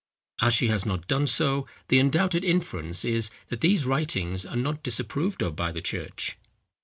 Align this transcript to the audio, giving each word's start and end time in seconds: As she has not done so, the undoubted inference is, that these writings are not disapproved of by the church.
As 0.41 0.55
she 0.55 0.69
has 0.69 0.83
not 0.83 1.05
done 1.07 1.27
so, 1.27 1.67
the 1.89 1.99
undoubted 1.99 2.43
inference 2.43 3.05
is, 3.05 3.29
that 3.49 3.61
these 3.61 3.85
writings 3.85 4.47
are 4.47 4.55
not 4.55 4.81
disapproved 4.81 5.43
of 5.43 5.55
by 5.55 5.71
the 5.71 5.79
church. 5.79 6.39